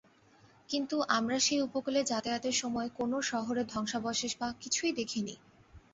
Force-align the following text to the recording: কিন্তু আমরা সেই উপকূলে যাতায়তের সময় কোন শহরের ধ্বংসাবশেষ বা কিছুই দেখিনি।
কিন্তু 0.69 0.95
আমরা 1.09 1.37
সেই 1.39 1.61
উপকূলে 1.61 2.01
যাতায়তের 2.03 2.55
সময় 2.55 2.89
কোন 2.91 3.11
শহরের 3.23 3.65
ধ্বংসাবশেষ 3.67 4.31
বা 4.37 4.47
কিছুই 4.61 4.91
দেখিনি। 4.95 5.35